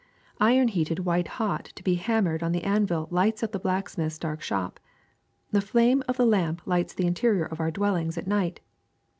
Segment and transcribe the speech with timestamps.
[0.01, 0.03] *^
[0.39, 4.17] Iron heated white hot to be hammered on the an vil lights up the blacksmith's
[4.17, 4.79] dark shop.
[5.51, 8.61] The flame of the lamp lights the interior of our dwellings at night.